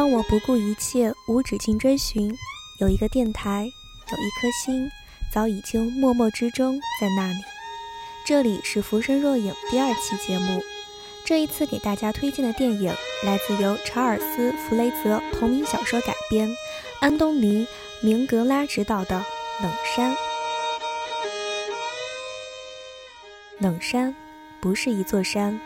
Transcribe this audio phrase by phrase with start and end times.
[0.00, 2.34] 当我不顾一切无止境追寻，
[2.78, 3.70] 有一个电台，
[4.10, 4.90] 有一颗心，
[5.30, 7.38] 早已经默默之中在那里。
[8.24, 10.62] 这里是《浮生若影》第二期节目，
[11.22, 12.90] 这一次给大家推荐的电影
[13.24, 16.48] 来自由查尔斯·弗雷泽同名小说改编，
[17.00, 17.66] 安东尼·
[18.00, 19.22] 明格拉执导的
[19.62, 20.12] 《冷山》。
[23.58, 24.16] 冷山
[24.62, 25.60] 不是一座山，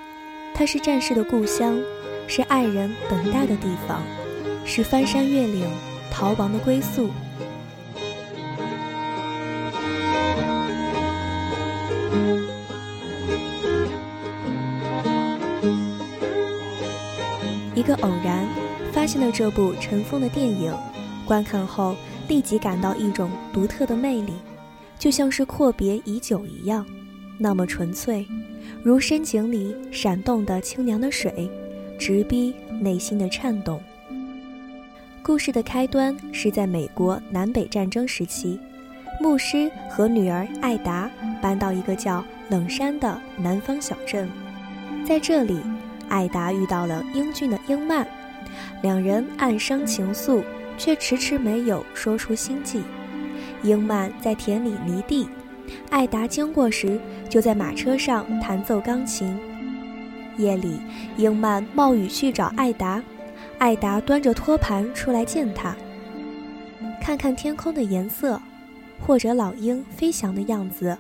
[0.53, 1.81] 它是战士的故乡。
[2.27, 4.03] 是爱人等待的地方，
[4.65, 5.65] 是翻山越岭
[6.11, 7.11] 逃亡的归宿。
[17.75, 18.49] 一个偶然
[18.93, 20.75] 发现了这部尘封的电影，
[21.27, 21.95] 观看后
[22.29, 24.33] 立即感到一种独特的魅力，
[24.99, 26.87] 就像是阔别已久一样，
[27.39, 28.27] 那么纯粹，
[28.83, 31.51] 如深井里闪动的清凉的水。
[31.97, 33.81] 直逼内心的颤动。
[35.25, 38.61] 故事的开端是在美国南北战争时期，
[39.19, 44.29] 牧师和女儿艾达搬到一个叫冷山的南方小镇，
[45.03, 45.59] 在这里，
[46.11, 48.07] 艾达遇到了英俊的英曼，
[48.83, 50.45] 两人暗生情愫，
[50.77, 52.83] 却迟迟没有说出心迹。
[53.63, 55.27] 英曼在田里犁地，
[55.89, 59.35] 艾达经过时就在马车上弹奏钢琴。
[60.37, 60.81] 夜里，
[61.17, 63.03] 英曼冒雨去找艾达，
[63.65, 65.75] 艾达端着托盘出来见他。
[67.01, 68.39] 看看天空的颜色，
[69.01, 70.95] 或者老鹰飞翔的样子，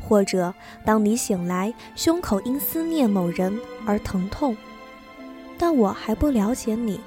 [0.00, 4.56] 或者当你醒来，胸口因思念某人而疼痛。
[5.58, 7.00] 但我还不了解你。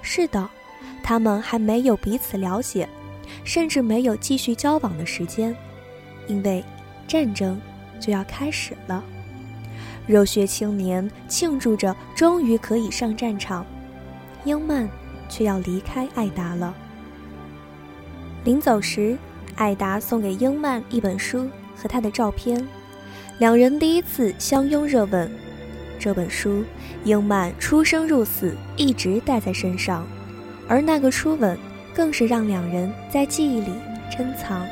[0.00, 0.48] 是的，
[1.02, 2.88] 他们还没有彼此了解，
[3.42, 5.52] 甚至没有继续交往的时间，
[6.28, 6.64] 因为
[7.08, 7.60] 战争
[7.98, 9.02] 就要开始了。
[10.06, 13.64] 热血青年庆祝着，终于可以上战场。
[14.44, 14.88] 英曼
[15.28, 16.74] 却要离开艾达了。
[18.44, 19.16] 临走时，
[19.56, 22.66] 艾达送给英曼一本书和他的照片，
[23.38, 25.30] 两人第一次相拥热吻。
[25.98, 26.62] 这本书，
[27.04, 30.06] 英曼出生入死一直带在身上，
[30.68, 31.58] 而那个初吻，
[31.94, 33.70] 更是让两人在记忆里
[34.14, 34.66] 珍藏。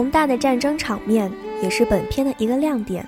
[0.00, 1.30] 宏大的战争场面
[1.62, 3.06] 也是本片的一个亮点，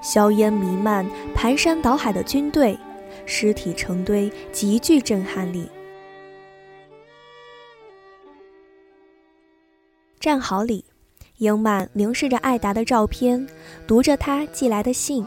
[0.00, 2.78] 硝烟弥漫、排山倒海的军队，
[3.26, 5.68] 尸体成堆，极具震撼力。
[10.18, 10.82] 战壕里，
[11.36, 13.46] 英曼凝视着艾达的照片，
[13.86, 15.26] 读着他寄来的信。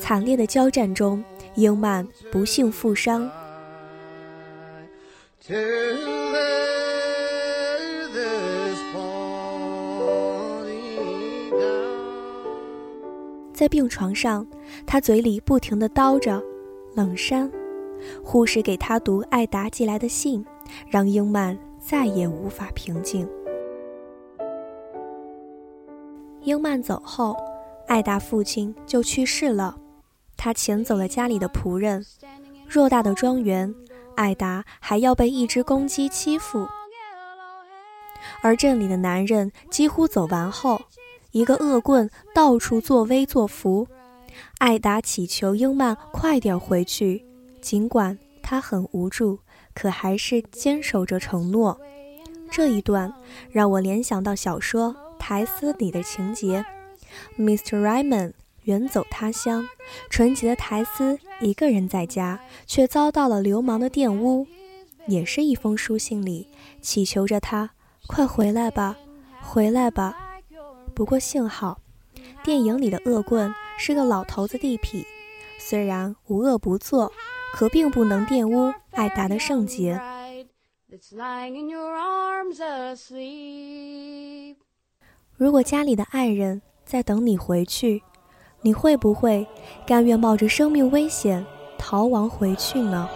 [0.00, 1.22] 惨烈的交战中，
[1.56, 3.30] 英曼不幸负伤。
[13.58, 14.46] 在病床上，
[14.86, 16.40] 他嘴里不停地叨着
[16.94, 17.50] “冷山”。
[18.22, 20.46] 护士给他读艾达寄来的信，
[20.86, 23.28] 让英曼再也无法平静。
[26.42, 27.36] 英曼走后，
[27.88, 29.76] 艾达父亲就去世了，
[30.36, 32.06] 他遣走了家里的仆人。
[32.70, 33.74] 偌大的庄园，
[34.14, 36.64] 艾达还要被一只公鸡欺负。
[38.40, 40.80] 而镇里的男人几乎走完后。
[41.30, 43.86] 一个恶棍到处作威作福，
[44.58, 47.24] 艾达祈求英曼快点回去，
[47.60, 49.40] 尽管他很无助，
[49.74, 51.78] 可还是坚守着承诺。
[52.50, 53.12] 这一段
[53.50, 56.64] 让我联想到小说《苔丝》里的情节
[57.38, 57.82] ：Mr.
[57.82, 59.68] Raymond 远走他乡，
[60.08, 64.46] 纯洁的苔丝一个人在家，却遭到了流氓的玷污。
[65.06, 66.48] 也是一封书信里
[66.80, 67.70] 祈求着他
[68.06, 68.96] 快回来吧，
[69.42, 70.27] 回来吧。
[70.98, 71.78] 不过幸好，
[72.42, 75.04] 电影里的恶棍是个老头子地痞，
[75.56, 77.12] 虽然无恶不作，
[77.54, 80.00] 可并不能玷污艾达的圣洁。
[85.36, 88.02] 如果家里的爱人在等你回去，
[88.62, 89.46] 你会不会
[89.86, 91.46] 甘愿冒着生命危险
[91.78, 93.08] 逃亡回去呢？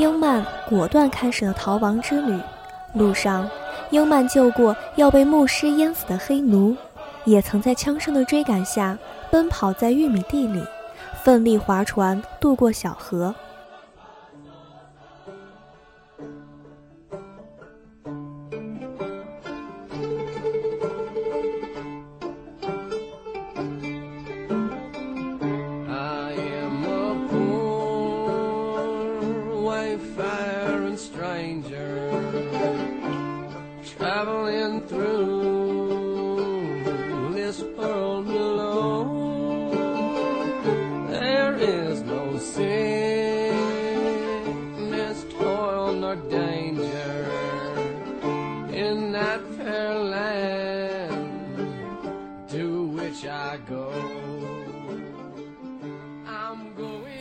[0.00, 2.40] 英曼果断开始了逃亡之旅。
[2.94, 3.46] 路上，
[3.90, 6.74] 英曼救过要被牧师淹死的黑奴，
[7.26, 8.96] 也曾在枪声的追赶下
[9.30, 10.64] 奔跑在玉米地里，
[11.22, 13.34] 奋力划船渡过小河。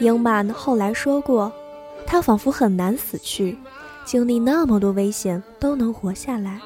[0.00, 1.50] 英曼后来说过，
[2.11, 3.55] 他仿佛很难死去，
[4.03, 6.59] 经历那么多危险都能活下来，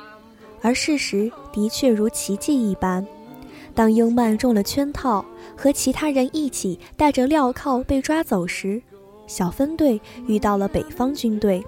[0.62, 3.06] 而事实的确如奇迹一般。
[3.76, 5.26] 当英曼中了圈套，
[5.58, 8.82] 和其他人一起带着镣铐被抓走时，
[9.28, 11.62] 小分队遇到了北方军队，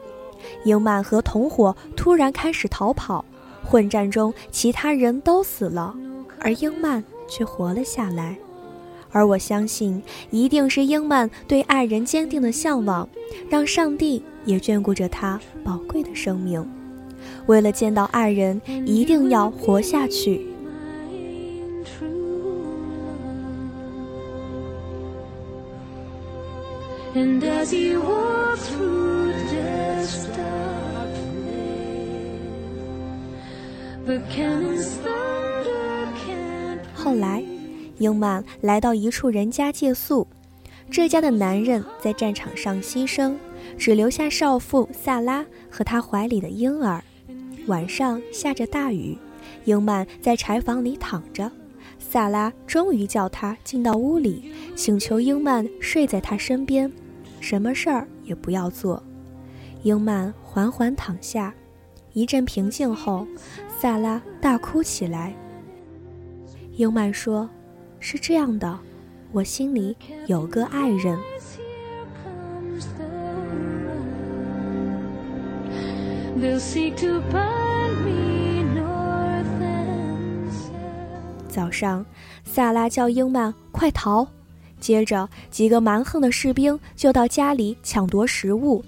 [0.64, 3.26] 英曼和同伙突然开始逃跑，
[3.62, 5.94] 混战中其他人都死了，
[6.40, 8.38] 而英曼却活了下来。
[9.16, 13.08] 而我相信，一定是英曼对爱人坚定的向往，
[13.50, 16.68] 让上帝也眷顾着他宝贵的生命。
[17.46, 20.46] 为了见到爱人，一定要活下去。
[36.94, 37.55] 后来。
[37.98, 40.28] 英曼来到一处人家借宿，
[40.92, 43.36] 这家的男人在战场上牺牲，
[43.78, 47.02] 只留下少妇萨拉和他怀里的婴儿。
[47.68, 49.18] 晚上下着大雨，
[49.64, 51.50] 英曼在柴房里躺着，
[51.98, 56.92] 萨拉终于叫他进到屋里，请求英曼睡在他身边，
[57.40, 59.02] 什么事儿也不要做。
[59.84, 61.54] 英曼缓缓躺下，
[62.14, 63.26] 一阵平静后，
[63.80, 65.34] 萨拉大哭起来。
[66.74, 67.50] 英曼说。
[68.08, 68.78] 是这样的，
[69.32, 69.98] 我心里
[70.28, 71.18] 有个爱人。
[81.48, 82.06] 早上，
[82.44, 84.28] 萨拉叫英曼快逃，
[84.80, 88.86] 接着几个蛮横的士兵就到家里抢夺食物。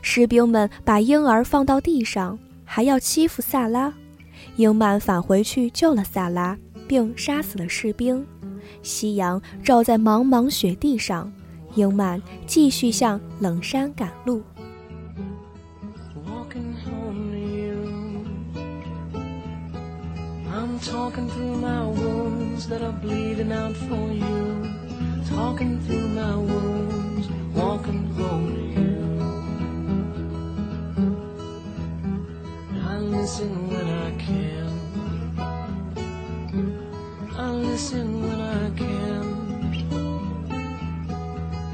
[0.00, 3.92] 士兵们把婴儿放到地上，还要欺负萨拉。
[4.54, 6.56] 英曼返回去救了萨拉，
[6.86, 8.24] 并杀死了士兵。
[8.82, 11.32] 夕阳照在茫茫雪地上，
[11.74, 14.42] 英曼继续向冷山赶路。
[37.40, 39.24] I listen when i can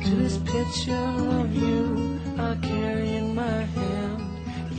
[0.04, 1.10] to this picture
[1.40, 4.22] of you i carry in my hand.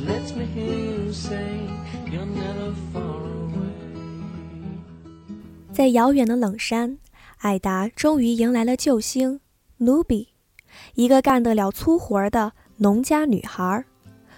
[0.07, 1.67] Let me hear you say
[2.09, 3.73] you're never far away.
[5.73, 6.97] 在遥远的冷山
[7.39, 9.41] 艾达终于迎来了救星
[9.77, 10.29] 卢比
[10.95, 13.83] 一个干得了粗活的农家女孩儿。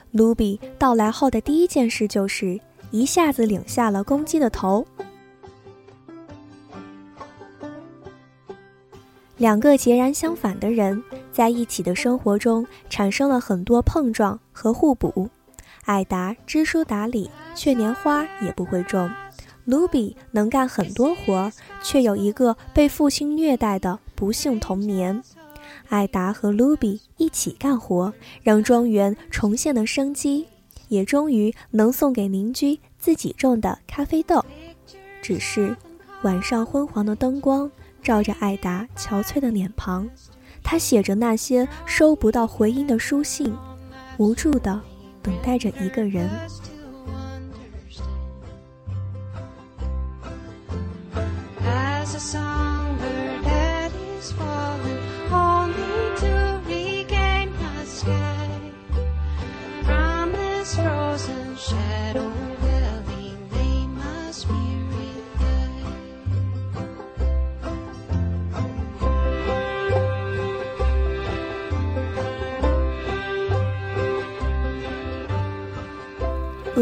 [0.09, 4.83] 卢比到来后的第一件事就是一下子领下了公鸡的头。
[9.39, 15.29] 两个截然相反的人在一起的生活中产生了很多碰撞和互补。
[15.85, 19.09] 艾达知书达理，却连花也不会种；
[19.63, 25.23] 卢比能干很多活，却有一个被父亲虐待的不幸童年。
[25.87, 30.45] 艾达和卢比一起干活，让庄园重现了生机，
[30.89, 34.43] 也终于能送给邻居自己种的咖啡豆。
[35.21, 35.75] 只是
[36.23, 37.71] 晚上昏黄的灯光。
[38.01, 40.09] 照着艾达憔悴的脸庞，
[40.63, 43.55] 他写着那些收不到回音的书信，
[44.17, 44.81] 无助的
[45.21, 46.29] 等待着一个人。
[61.59, 62.38] Shadow.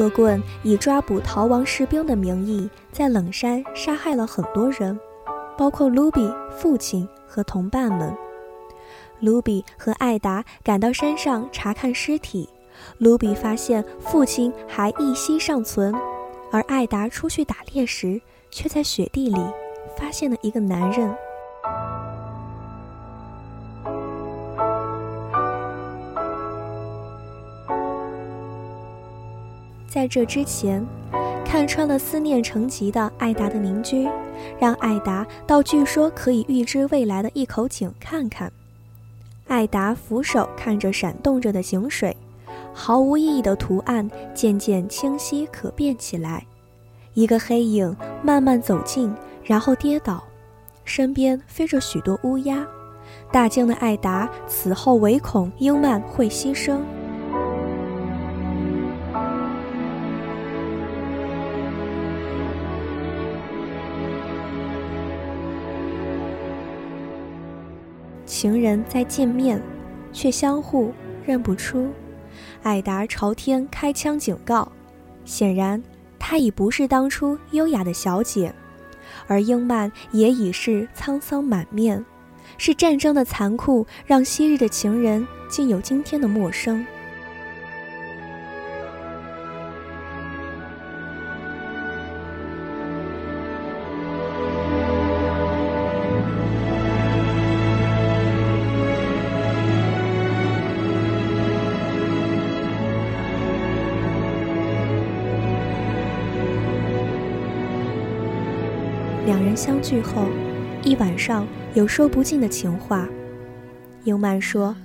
[0.09, 4.99] 棍以抓捕逃亡士兵的名义，在冷山杀害了很多人，
[5.57, 8.15] 包括卢比父亲和同伴们。
[9.19, 12.47] 卢比和艾达赶到山上查看尸体，
[12.99, 15.93] 卢比发现父亲还一息尚存，
[16.51, 18.21] 而艾达出去打猎时，
[18.51, 19.41] 却在雪地里
[19.97, 21.15] 发现了一个男人。
[29.87, 30.85] 在这之前，
[31.45, 34.07] 看穿了思念成疾的艾达的邻居，
[34.59, 38.51] 让艾达到据说可以预知未来的一口井看看。
[39.47, 42.15] 艾达俯首看着闪动着的井水，
[42.73, 46.45] 毫无意义的图案渐渐清晰可辨起来。
[47.13, 50.21] 一个黑影慢慢走近，然后跌倒，
[50.83, 52.67] 身边飞着许多乌鸦。
[53.31, 56.79] 大惊的艾达此后唯恐英曼会牺牲。
[68.39, 69.59] 情人再见面，
[70.13, 70.93] 却相互
[71.25, 71.91] 认不出。
[72.61, 74.71] 艾达朝天开枪警告，
[75.25, 75.81] 显然
[76.19, 78.53] 她已不是当初优雅的小姐，
[79.25, 82.05] 而英曼也已是沧桑满面。
[82.59, 86.85] 是战争的残酷，让昔日的情人竟有今天的陌生。
[109.57, 110.27] 相聚后，
[110.83, 113.09] 一晚上有说不尽的情话。
[114.03, 114.75] 英曼说，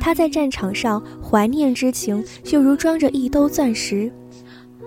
[0.00, 4.10] 他在战场上怀念之情，就如装着一兜钻石。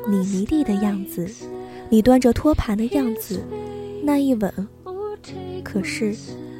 [0.08, 1.30] 你离地的样子，
[1.90, 3.44] 你端着托盘的样子，
[4.02, 4.52] 那一吻。
[5.62, 6.16] 可是，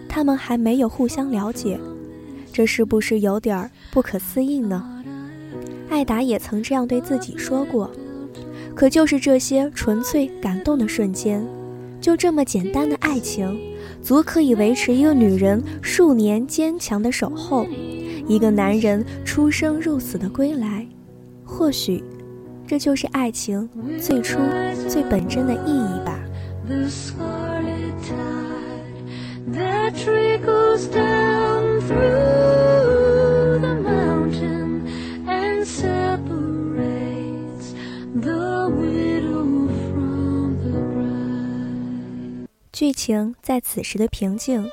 [0.10, 1.80] 他们还没有互相了解，
[2.52, 5.02] 这是不是有点不可思议呢？
[5.90, 7.90] 艾达也曾这样对自己说过。
[8.76, 11.46] 可就是这些纯粹感动的瞬间。
[12.04, 13.58] 就这么简单的爱情，
[14.02, 17.66] 足可以维持一个女人数年坚强的守候，
[18.28, 20.86] 一个男人出生入死的归来。
[21.46, 22.04] 或许，
[22.68, 23.70] 这就是爱情
[24.02, 24.38] 最初
[24.90, 26.20] 最本真的意义吧。
[29.46, 32.53] The trickles down through
[42.84, 44.70] 剧情在此时的平静，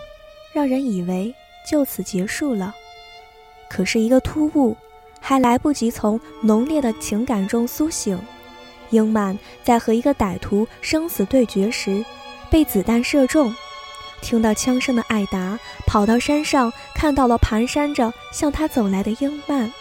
[0.52, 1.32] 让人以为
[1.64, 2.74] 就此结束了。
[3.68, 4.76] 可是，一个突兀，
[5.20, 8.20] 还来不及从浓烈的情感中苏醒，
[8.90, 12.04] 英曼在和一个歹徒生死对决时，
[12.50, 13.54] 被子弹射中。
[14.20, 19.72] 听到枪声的艾达跑到山上，看到了蹒跚着向他走来的英曼。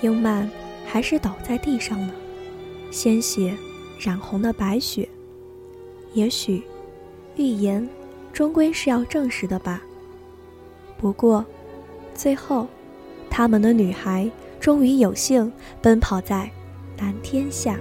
[0.00, 0.50] 英曼
[0.86, 2.14] 还是倒在地上了，
[2.90, 3.54] 鲜血。
[4.00, 5.06] 染红的白雪，
[6.14, 6.62] 也许，
[7.36, 7.86] 预言
[8.32, 9.82] 终归是要证实的吧。
[10.96, 11.44] 不过，
[12.14, 12.66] 最后，
[13.28, 15.52] 他们的女孩终于有幸
[15.82, 16.50] 奔跑在
[16.98, 17.78] 蓝天下。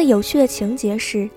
[0.00, 1.28] 个有趣的情节是，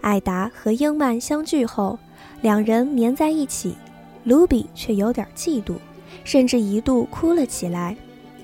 [0.00, 1.98] 艾达和英曼相聚后，
[2.40, 3.74] 两人黏在一起，
[4.22, 5.74] 卢比却有点嫉妒，
[6.22, 7.96] 甚至一度哭了起来，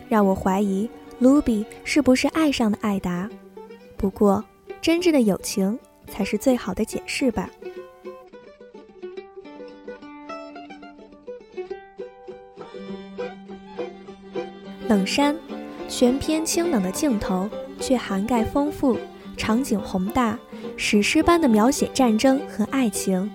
[0.08, 3.30] 让我怀疑卢比是不是爱上了艾达。
[3.97, 4.44] 不过，
[4.80, 7.49] 真挚的友情才是最好的解释吧。
[14.88, 15.37] 冷山，
[15.88, 18.97] 全篇清冷的镜头，却涵盖丰富。
[19.38, 20.38] 场景宏大，
[20.76, 23.30] 史诗般的描写战争和爱情，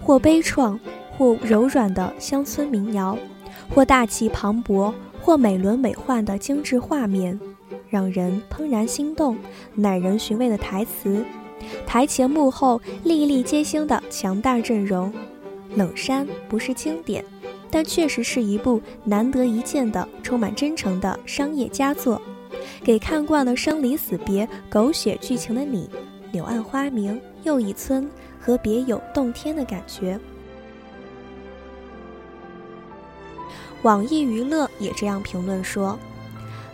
[0.00, 0.78] 或悲怆，
[1.16, 3.18] 或柔软的乡村民谣，
[3.74, 7.40] 或大气磅礴，或美轮美奂的精致画面，
[7.88, 9.36] 让人怦然心动，
[9.74, 11.24] 耐人寻味的台词，
[11.86, 15.12] 台前幕后粒粒皆星的强大阵容。
[15.74, 17.24] 冷山不是经典，
[17.70, 22.20] 但确实是一部难得一见的充满真诚的商业佳作。
[22.82, 25.88] 给看惯了生离死别、狗血剧情的你，
[26.32, 28.08] 柳暗花明又一村，
[28.40, 30.18] 和别有洞天的感觉。
[33.82, 35.98] 网易娱乐也这样评论说：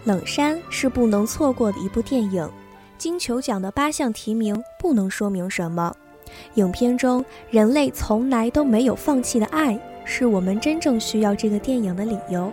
[0.05, 2.49] 冷山是不能错过的一部电影。
[2.97, 5.95] 金球奖的八项提名不能说明什么。
[6.55, 12.51] 影片中人类从来都没有放弃的爱，是我们真正需要这个电影的理由。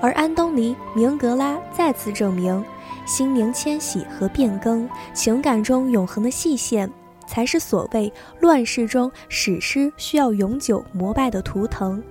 [0.00, 2.64] 而安东尼·明格拉再次证明，
[3.06, 6.90] 心灵迁徙和变更，情感中永恒的细线，
[7.26, 12.02] 才是所谓乱世中史诗需要永久膜拜的图腾。”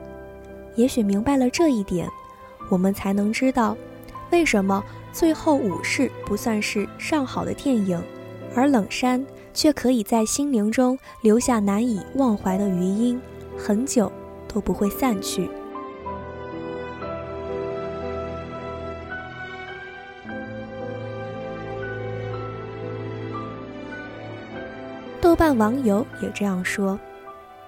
[0.75, 2.07] 也许明白了这一点，
[2.69, 3.75] 我们才能知道，
[4.31, 8.01] 为什么最后武士不算是上好的电影，
[8.55, 13.19] 而冷山却可以在心灵中留下难以忘怀的余音，
[13.57, 14.11] 很久
[14.47, 15.49] 都不会散去。
[25.21, 26.99] 豆瓣网友也这样说：“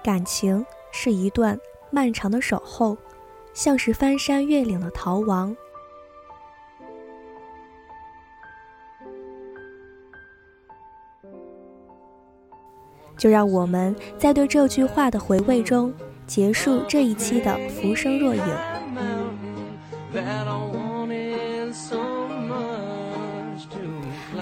[0.02, 1.58] 感情是一段。”
[1.94, 2.96] 漫长的守候，
[3.52, 5.54] 像是翻山越岭的逃亡。
[13.18, 15.92] 就让我们在对这句话的回味中，
[16.26, 18.42] 结束这一期的《浮生若影》。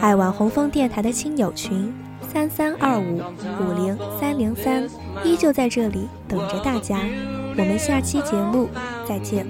[0.01, 1.93] 爱晚红枫电台的亲友群。
[2.33, 3.21] 三三二五
[3.61, 4.89] 五零三零三，
[5.25, 7.01] 依旧在这里等着大家。
[7.57, 8.69] 我们下期节目
[9.07, 9.45] 再见。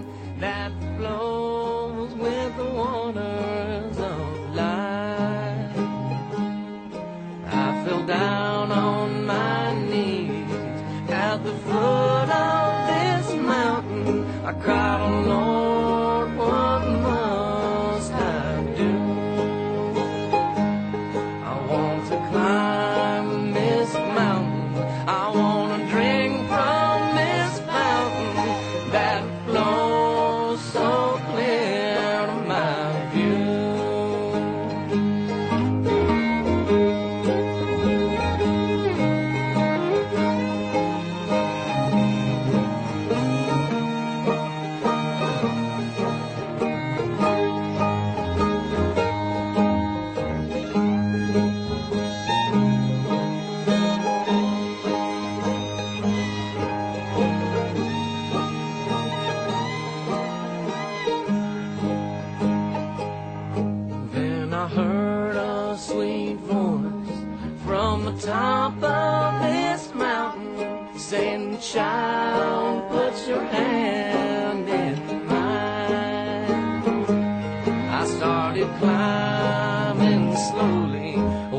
[78.78, 81.16] climbing slowly.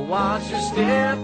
[0.08, 1.18] Watch your step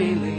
[0.00, 0.29] freely.